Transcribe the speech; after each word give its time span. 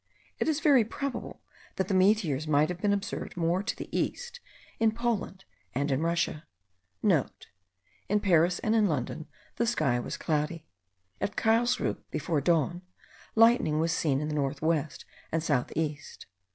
It 0.39 0.47
is 0.47 0.61
very 0.61 0.83
probable, 0.83 1.43
that 1.75 1.87
the 1.87 1.93
meteors 1.93 2.47
might 2.47 2.69
have 2.69 2.81
been 2.81 2.91
observed 2.91 3.37
more 3.37 3.61
to 3.61 3.75
the 3.75 3.87
east, 3.95 4.39
in 4.79 4.93
Poland 4.93 5.45
and 5.75 5.91
in 5.91 6.01
Russia.* 6.01 6.47
(* 6.83 7.03
In 8.09 8.19
Paris 8.19 8.57
and 8.57 8.73
in 8.73 8.87
London 8.87 9.27
the 9.57 9.67
sky 9.67 9.99
was 9.99 10.17
cloudy. 10.17 10.65
At 11.21 11.35
Carlsruhe, 11.35 12.01
before 12.09 12.41
dawn, 12.41 12.81
lightning 13.35 13.79
was 13.79 13.91
seen 13.91 14.19
in 14.21 14.27
the 14.27 14.33
north 14.33 14.63
west 14.63 15.05
and 15.31 15.43
south 15.43 15.71
east. 15.75 16.25